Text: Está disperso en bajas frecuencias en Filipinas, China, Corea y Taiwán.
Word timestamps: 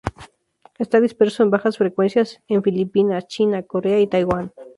Está 0.79 0.99
disperso 0.99 1.43
en 1.43 1.51
bajas 1.51 1.77
frecuencias 1.77 2.41
en 2.47 2.63
Filipinas, 2.63 3.27
China, 3.27 3.61
Corea 3.61 3.99
y 3.99 4.07
Taiwán. 4.07 4.51